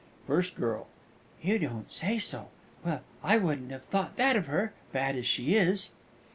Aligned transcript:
FIRST 0.25 0.55
GIRL. 0.55 0.87
You 1.43 1.59
don't 1.59 1.91
say 1.91 2.17
so! 2.17 2.49
Well, 2.83 3.01
I 3.23 3.37
wouldn't 3.37 3.69
have 3.69 3.83
thought 3.85 4.15
that 4.15 4.35
of 4.35 4.47
her, 4.47 4.73
bad 4.91 5.15
as 5.15 5.27
she 5.27 5.53
is. 5.53 5.91